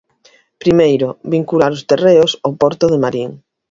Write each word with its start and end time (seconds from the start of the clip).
Primeiro, 0.63 1.07
vincular 1.35 1.71
os 1.77 1.85
terreos 1.91 2.31
ao 2.45 2.51
porto 2.61 2.85
de 2.91 3.01
Marín. 3.03 3.29